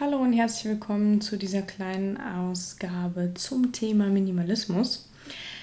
[0.00, 5.08] Hallo und herzlich willkommen zu dieser kleinen Ausgabe zum Thema Minimalismus.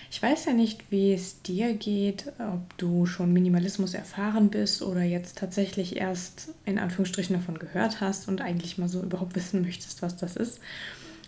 [0.10, 5.02] Ich weiß ja nicht, wie es dir geht, ob du schon Minimalismus erfahren bist oder
[5.02, 10.02] jetzt tatsächlich erst in Anführungsstrichen davon gehört hast und eigentlich mal so überhaupt wissen möchtest,
[10.02, 10.62] was das ist.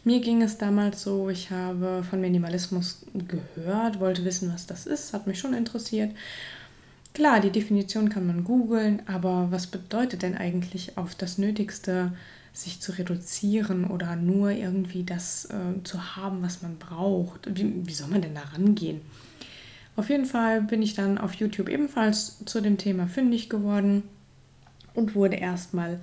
[0.06, 5.12] Mir ging es damals so, ich habe von Minimalismus gehört, wollte wissen, was das ist,
[5.12, 6.16] hat mich schon interessiert.
[7.14, 12.14] Klar, die Definition kann man googeln, aber was bedeutet denn eigentlich auf das Nötigste
[12.54, 17.50] sich zu reduzieren oder nur irgendwie das äh, zu haben, was man braucht.
[17.58, 19.02] Wie, wie soll man denn da rangehen?
[19.96, 24.04] Auf jeden Fall bin ich dann auf YouTube ebenfalls zu dem Thema fündig geworden
[24.94, 26.00] und wurde erstmal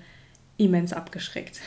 [0.61, 1.59] immens abgeschreckt.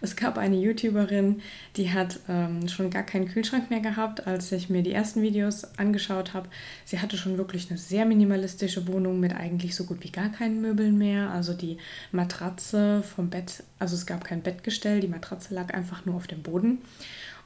[0.00, 1.40] Es gab eine YouTuberin,
[1.76, 5.64] die hat ähm, schon gar keinen Kühlschrank mehr gehabt, als ich mir die ersten Videos
[5.78, 6.48] angeschaut habe.
[6.84, 10.60] Sie hatte schon wirklich eine sehr minimalistische Wohnung mit eigentlich so gut wie gar keinen
[10.60, 11.30] Möbeln mehr.
[11.30, 11.78] Also die
[12.12, 16.42] Matratze vom Bett, also es gab kein Bettgestell, die Matratze lag einfach nur auf dem
[16.42, 16.82] Boden.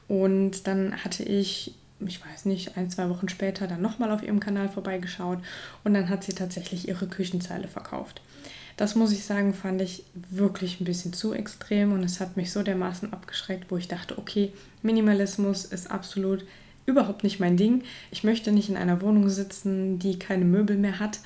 [0.09, 1.75] Und dann hatte ich
[2.07, 5.39] ich weiß nicht, ein, zwei Wochen später dann nochmal auf ihrem Kanal vorbeigeschaut
[5.83, 8.21] und dann hat sie tatsächlich ihre Küchenzeile verkauft.
[8.79, 12.53] Das muss ich sagen, fand ich wirklich ein bisschen zu extrem und es hat mich
[12.53, 16.45] so dermaßen abgeschreckt, wo ich dachte, okay, Minimalismus ist absolut
[16.85, 17.83] überhaupt nicht mein Ding.
[18.09, 21.19] Ich möchte nicht in einer Wohnung sitzen, die keine Möbel mehr hat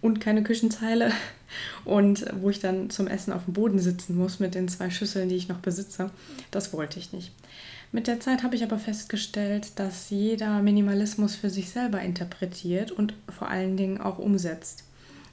[0.00, 1.10] und keine Küchenzeile
[1.84, 5.28] und wo ich dann zum Essen auf dem Boden sitzen muss mit den zwei Schüsseln,
[5.28, 6.12] die ich noch besitze.
[6.52, 7.32] Das wollte ich nicht.
[7.90, 13.14] Mit der Zeit habe ich aber festgestellt, dass jeder Minimalismus für sich selber interpretiert und
[13.36, 14.84] vor allen Dingen auch umsetzt.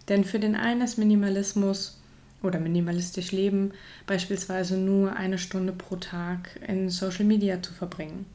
[0.10, 2.00] Denn für den einen ist Minimalismus
[2.44, 3.72] oder minimalistisch Leben
[4.06, 8.26] beispielsweise nur eine Stunde pro Tag in Social Media zu verbringen.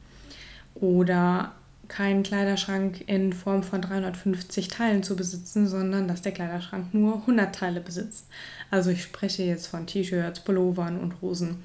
[0.75, 1.53] Oder
[1.87, 7.53] keinen Kleiderschrank in Form von 350 Teilen zu besitzen, sondern dass der Kleiderschrank nur 100
[7.53, 8.27] Teile besitzt.
[8.71, 11.57] Also ich spreche jetzt von T-Shirts, Pullovern und Hosen.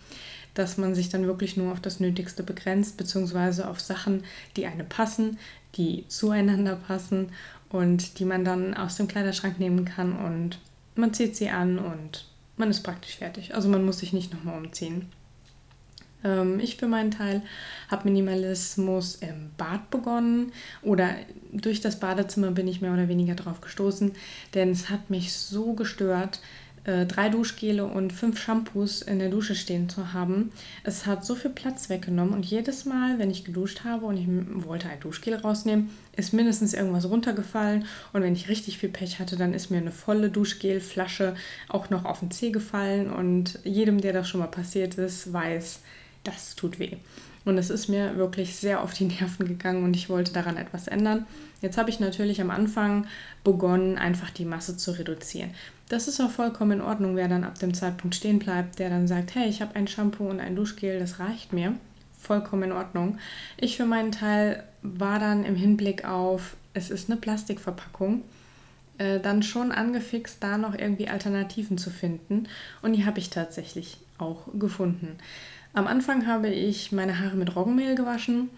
[0.55, 4.25] Dass man sich dann wirklich nur auf das Nötigste begrenzt, beziehungsweise auf Sachen,
[4.57, 5.39] die einem passen,
[5.77, 7.31] die zueinander passen
[7.71, 10.59] und die man dann aus dem Kleiderschrank nehmen kann und
[10.95, 13.55] man zieht sie an und man ist praktisch fertig.
[13.55, 15.07] Also man muss sich nicht nochmal umziehen.
[16.25, 17.43] Ähm, ich für meinen Teil
[17.89, 20.53] habe Minimalismus im Bad begonnen
[20.83, 21.11] oder
[21.53, 24.13] durch das Badezimmer bin ich mehr oder weniger drauf gestoßen,
[24.55, 26.41] denn es hat mich so gestört,
[26.89, 30.51] äh, drei Duschgele und fünf Shampoos in der Dusche stehen zu haben.
[30.85, 34.27] Es hat so viel Platz weggenommen und jedes Mal, wenn ich geduscht habe und ich
[34.67, 37.85] wollte ein Duschgel rausnehmen, ist mindestens irgendwas runtergefallen
[38.15, 41.35] und wenn ich richtig viel Pech hatte, dann ist mir eine volle Duschgelflasche
[41.69, 45.81] auch noch auf den Zeh gefallen und jedem, der das schon mal passiert ist, weiß,
[46.25, 46.97] das tut weh.
[47.45, 50.89] Und es ist mir wirklich sehr auf die Nerven gegangen und ich wollte daran etwas
[50.89, 51.27] ändern.
[51.61, 53.07] Jetzt habe ich natürlich am Anfang
[53.43, 55.51] begonnen, einfach die Masse zu reduzieren.
[55.89, 59.09] Das ist auch vollkommen in Ordnung, wer dann ab dem Zeitpunkt stehen bleibt, der dann
[59.09, 61.75] sagt, hey, ich habe ein Shampoo und ein Duschgel, das reicht mir.
[62.21, 63.19] Vollkommen in Ordnung.
[63.57, 68.23] Ich für meinen Teil war dann im Hinblick auf, es ist eine Plastikverpackung,
[68.99, 72.49] äh, dann schon angefixt, da noch irgendwie Alternativen zu finden.
[72.83, 75.17] Und die habe ich tatsächlich auch gefunden.
[75.73, 78.51] Am Anfang habe ich meine Haare mit Roggenmehl gewaschen.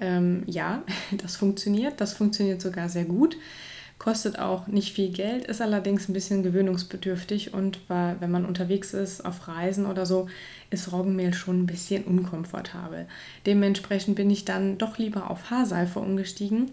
[0.00, 0.82] Ähm, ja,
[1.16, 2.00] das funktioniert.
[2.00, 3.36] Das funktioniert sogar sehr gut.
[3.98, 8.94] Kostet auch nicht viel Geld, ist allerdings ein bisschen gewöhnungsbedürftig und weil, wenn man unterwegs
[8.94, 10.28] ist, auf Reisen oder so,
[10.70, 13.06] ist Roggenmehl schon ein bisschen unkomfortabel.
[13.44, 16.70] Dementsprechend bin ich dann doch lieber auf Haarseife umgestiegen.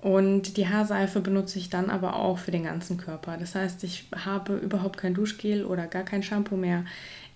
[0.00, 3.36] Und die Haarseife benutze ich dann aber auch für den ganzen Körper.
[3.36, 6.84] Das heißt, ich habe überhaupt kein Duschgel oder gar kein Shampoo mehr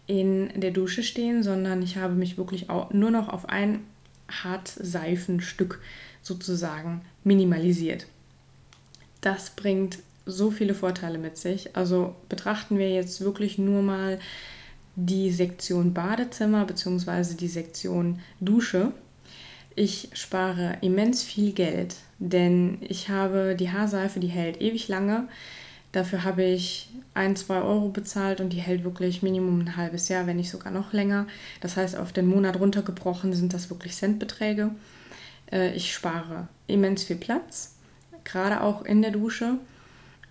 [0.07, 3.81] in der Dusche stehen, sondern ich habe mich wirklich auch nur noch auf ein
[4.29, 5.81] Hartseifenstück
[6.23, 8.07] sozusagen minimalisiert.
[9.21, 11.77] Das bringt so viele Vorteile mit sich.
[11.77, 14.19] Also betrachten wir jetzt wirklich nur mal
[14.97, 17.35] die Sektion Badezimmer bzw.
[17.35, 18.93] die Sektion Dusche.
[19.75, 25.29] Ich spare immens viel Geld, denn ich habe die Haarseife, die hält ewig lange.
[25.93, 30.27] Dafür habe ich ein, zwei Euro bezahlt und die hält wirklich Minimum ein halbes Jahr,
[30.27, 31.27] wenn nicht sogar noch länger.
[31.61, 34.71] Das heißt, auf den Monat runtergebrochen sind das wirklich Centbeträge.
[35.51, 37.77] Äh, ich spare immens viel Platz,
[38.25, 39.59] gerade auch in der Dusche.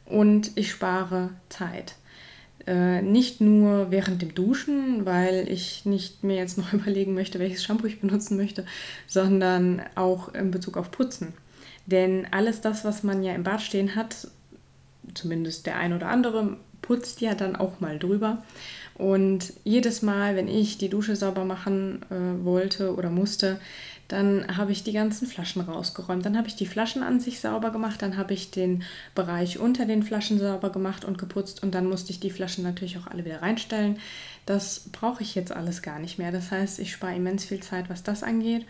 [0.05, 1.95] Und ich spare Zeit.
[2.67, 7.63] Äh, nicht nur während dem Duschen, weil ich nicht mir jetzt noch überlegen möchte, welches
[7.63, 8.65] Shampoo ich benutzen möchte,
[9.07, 11.33] sondern auch in Bezug auf Putzen.
[11.85, 14.27] Denn alles das, was man ja im Bad stehen hat,
[15.15, 18.43] zumindest der ein oder andere, putzt ja dann auch mal drüber.
[18.93, 23.59] Und jedes Mal, wenn ich die Dusche sauber machen äh, wollte oder musste,
[24.07, 26.25] dann habe ich die ganzen Flaschen rausgeräumt.
[26.25, 28.01] Dann habe ich die Flaschen an sich sauber gemacht.
[28.01, 28.83] Dann habe ich den
[29.15, 31.63] Bereich unter den Flaschen sauber gemacht und geputzt.
[31.63, 33.97] Und dann musste ich die Flaschen natürlich auch alle wieder reinstellen.
[34.45, 36.31] Das brauche ich jetzt alles gar nicht mehr.
[36.31, 38.65] Das heißt, ich spare immens viel Zeit, was das angeht.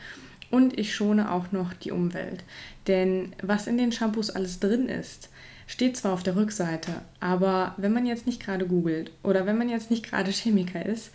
[0.51, 2.44] Und ich schone auch noch die Umwelt.
[2.88, 5.30] Denn was in den Shampoos alles drin ist,
[5.67, 9.69] steht zwar auf der Rückseite, aber wenn man jetzt nicht gerade googelt oder wenn man
[9.69, 11.12] jetzt nicht gerade Chemiker ist,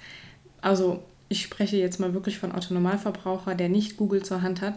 [0.61, 4.75] also ich spreche jetzt mal wirklich von Autonormalverbraucher, der nicht Google zur Hand hat,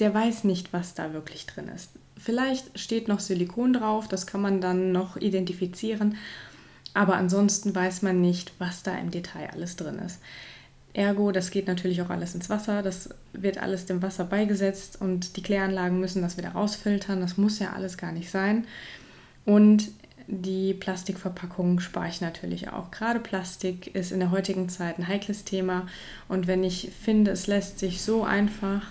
[0.00, 1.90] der weiß nicht, was da wirklich drin ist.
[2.16, 6.16] Vielleicht steht noch Silikon drauf, das kann man dann noch identifizieren,
[6.94, 10.20] aber ansonsten weiß man nicht, was da im Detail alles drin ist.
[10.98, 15.36] Ergo, das geht natürlich auch alles ins Wasser, das wird alles dem Wasser beigesetzt und
[15.36, 18.66] die Kläranlagen müssen das wieder rausfiltern, das muss ja alles gar nicht sein.
[19.44, 19.92] Und
[20.26, 22.90] die Plastikverpackung spare ich natürlich auch.
[22.90, 25.86] Gerade Plastik ist in der heutigen Zeit ein heikles Thema
[26.26, 28.82] und wenn ich finde, es lässt sich so einfach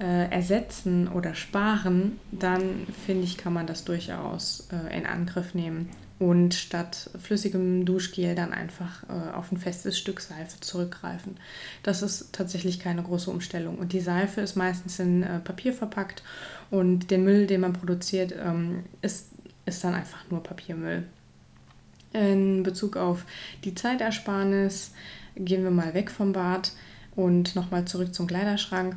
[0.00, 5.88] äh, ersetzen oder sparen, dann finde ich, kann man das durchaus äh, in Angriff nehmen
[6.18, 11.36] und statt flüssigem Duschgel dann einfach äh, auf ein festes Stück Seife zurückgreifen.
[11.82, 13.78] Das ist tatsächlich keine große Umstellung.
[13.78, 16.22] Und die Seife ist meistens in äh, Papier verpackt
[16.70, 19.28] und der Müll, den man produziert, ähm, ist,
[19.64, 21.04] ist dann einfach nur Papiermüll.
[22.12, 23.24] In Bezug auf
[23.64, 24.92] die Zeitersparnis
[25.36, 26.72] gehen wir mal weg vom Bad
[27.14, 28.96] und nochmal zurück zum Kleiderschrank.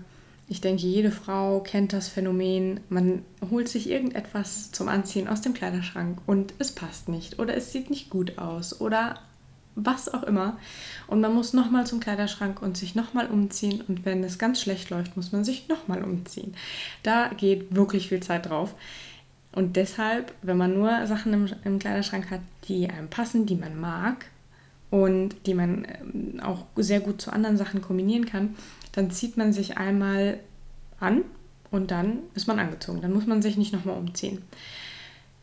[0.52, 5.54] Ich denke, jede Frau kennt das Phänomen, man holt sich irgendetwas zum Anziehen aus dem
[5.54, 9.22] Kleiderschrank und es passt nicht oder es sieht nicht gut aus oder
[9.76, 10.58] was auch immer.
[11.08, 13.82] Und man muss nochmal zum Kleiderschrank und sich nochmal umziehen.
[13.88, 16.54] Und wenn es ganz schlecht läuft, muss man sich nochmal umziehen.
[17.02, 18.76] Da geht wirklich viel Zeit drauf.
[19.54, 23.80] Und deshalb, wenn man nur Sachen im, im Kleiderschrank hat, die einem passen, die man
[23.80, 24.26] mag
[24.90, 28.56] und die man ähm, auch sehr gut zu anderen Sachen kombinieren kann,
[28.92, 30.40] dann zieht man sich einmal
[31.00, 31.24] an
[31.72, 33.02] und dann ist man angezogen.
[33.02, 34.42] Dann muss man sich nicht nochmal umziehen.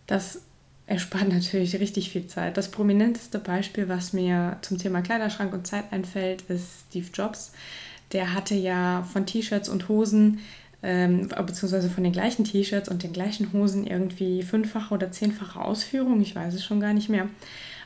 [0.06, 0.42] Das
[0.86, 2.56] erspart natürlich richtig viel Zeit.
[2.56, 7.52] Das prominenteste Beispiel, was mir zum Thema Kleiderschrank und Zeit einfällt, ist Steve Jobs.
[8.12, 10.40] Der hatte ja von T-Shirts und Hosen,
[10.82, 16.20] ähm, beziehungsweise von den gleichen T-Shirts und den gleichen Hosen irgendwie fünffache oder zehnfache Ausführung.
[16.20, 17.28] Ich weiß es schon gar nicht mehr.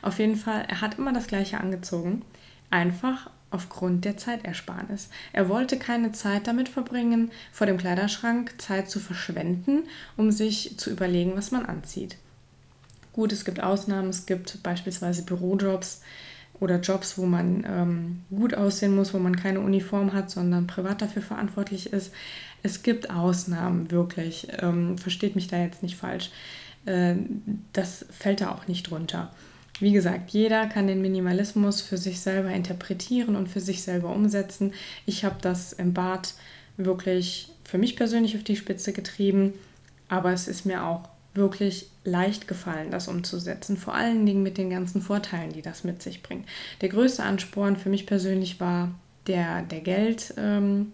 [0.01, 2.21] Auf jeden Fall, er hat immer das gleiche angezogen.
[2.69, 5.09] Einfach aufgrund der Zeitersparnis.
[5.31, 9.83] Er wollte keine Zeit damit verbringen, vor dem Kleiderschrank Zeit zu verschwenden,
[10.17, 12.17] um sich zu überlegen, was man anzieht.
[13.13, 16.01] Gut, es gibt Ausnahmen, es gibt beispielsweise Bürojobs
[16.59, 21.01] oder Jobs, wo man ähm, gut aussehen muss, wo man keine Uniform hat, sondern privat
[21.01, 22.11] dafür verantwortlich ist.
[22.63, 24.47] Es gibt Ausnahmen, wirklich.
[24.59, 26.31] Ähm, versteht mich da jetzt nicht falsch.
[26.85, 27.15] Äh,
[27.73, 29.31] das fällt da auch nicht drunter.
[29.79, 34.73] Wie gesagt, jeder kann den Minimalismus für sich selber interpretieren und für sich selber umsetzen.
[35.05, 36.35] Ich habe das im Bad
[36.77, 39.53] wirklich für mich persönlich auf die Spitze getrieben,
[40.09, 43.77] aber es ist mir auch wirklich leicht gefallen, das umzusetzen.
[43.77, 46.47] Vor allen Dingen mit den ganzen Vorteilen, die das mit sich bringt.
[46.81, 48.93] Der größte Ansporn für mich persönlich war
[49.25, 50.33] der, der Geld.
[50.37, 50.91] Ähm,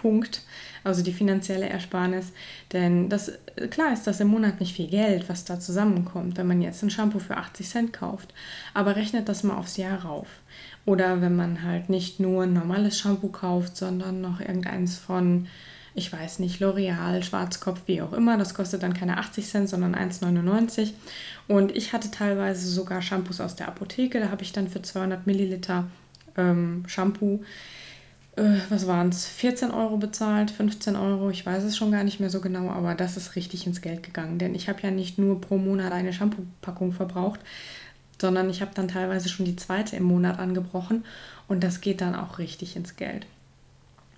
[0.00, 0.42] Punkt,
[0.84, 2.32] also die finanzielle Ersparnis.
[2.72, 3.32] Denn das,
[3.70, 6.90] klar ist das im Monat nicht viel Geld, was da zusammenkommt, wenn man jetzt ein
[6.90, 8.32] Shampoo für 80 Cent kauft.
[8.74, 10.28] Aber rechnet das mal aufs Jahr rauf.
[10.86, 15.46] Oder wenn man halt nicht nur ein normales Shampoo kauft, sondern noch irgendeins von,
[15.94, 18.38] ich weiß nicht, L'Oreal, Schwarzkopf, wie auch immer.
[18.38, 20.92] Das kostet dann keine 80 Cent, sondern 1,99.
[21.48, 24.20] Und ich hatte teilweise sogar Shampoos aus der Apotheke.
[24.20, 25.84] Da habe ich dann für 200 Milliliter
[26.36, 27.42] ähm, Shampoo
[28.36, 32.30] was waren es, 14 Euro bezahlt, 15 Euro, ich weiß es schon gar nicht mehr
[32.30, 34.38] so genau, aber das ist richtig ins Geld gegangen.
[34.38, 37.40] Denn ich habe ja nicht nur pro Monat eine Shampoo-Packung verbraucht,
[38.20, 41.04] sondern ich habe dann teilweise schon die zweite im Monat angebrochen
[41.48, 43.26] und das geht dann auch richtig ins Geld.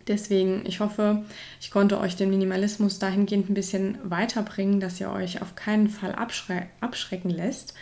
[0.09, 1.23] Deswegen, ich hoffe,
[1.61, 6.12] ich konnte euch den Minimalismus dahingehend ein bisschen weiterbringen, dass ihr euch auf keinen Fall
[6.14, 7.75] abschre abschrecken lässt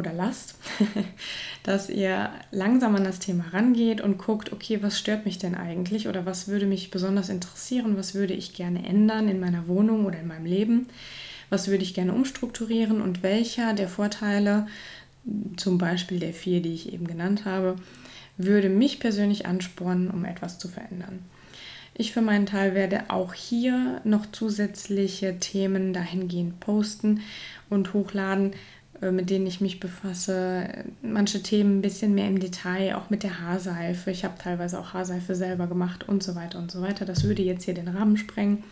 [0.00, 0.56] oder lasst,
[1.62, 6.08] dass ihr langsam an das Thema rangeht und guckt, okay, was stört mich denn eigentlich
[6.08, 10.18] oder was würde mich besonders interessieren, was würde ich gerne ändern in meiner Wohnung oder
[10.18, 10.88] in meinem Leben,
[11.50, 14.66] was würde ich gerne umstrukturieren und welcher der Vorteile,
[15.56, 17.76] zum Beispiel der vier, die ich eben genannt habe,
[18.38, 21.20] würde mich persönlich anspornen, um etwas zu verändern.
[22.00, 27.20] Ich für meinen Teil werde auch hier noch zusätzliche Themen dahingehend posten
[27.68, 28.52] und hochladen,
[29.00, 30.68] mit denen ich mich befasse.
[31.02, 34.10] Manche Themen ein bisschen mehr im Detail, auch mit der Haarseife.
[34.10, 37.04] Ich habe teilweise auch Haarseife selber gemacht und so weiter und so weiter.
[37.06, 38.62] Das würde jetzt hier den Rahmen sprengen.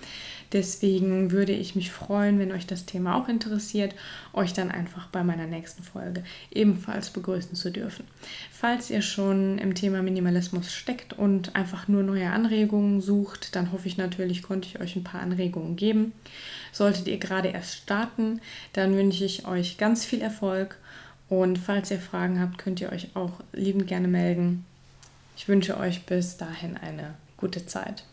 [0.52, 3.94] Deswegen würde ich mich freuen, wenn euch das Thema auch interessiert,
[4.32, 8.06] euch dann einfach bei meiner nächsten Folge ebenfalls begrüßen zu dürfen.
[8.50, 13.88] Falls ihr schon im Thema Minimalismus steckt und einfach nur neue Anregungen sucht, dann hoffe
[13.88, 16.12] ich natürlich, konnte ich euch ein paar Anregungen geben.
[16.72, 18.40] Solltet ihr gerade erst starten,
[18.72, 20.78] dann wünsche ich euch ganz viel Erfolg
[21.28, 24.64] und falls ihr Fragen habt, könnt ihr euch auch liebend gerne melden.
[25.36, 28.04] Ich wünsche euch bis dahin eine gute Zeit.